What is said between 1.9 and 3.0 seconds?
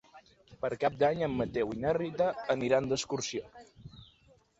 Rita aniran